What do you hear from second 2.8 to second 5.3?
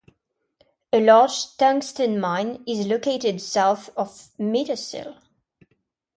located south of Mittersill.